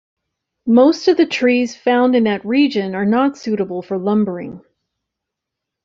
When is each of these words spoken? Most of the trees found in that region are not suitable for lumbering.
Most 0.65 1.07
of 1.09 1.17
the 1.17 1.27
trees 1.27 1.75
found 1.75 2.15
in 2.15 2.23
that 2.23 2.43
region 2.43 2.95
are 2.95 3.05
not 3.05 3.37
suitable 3.37 3.83
for 3.83 3.99
lumbering. 3.99 4.61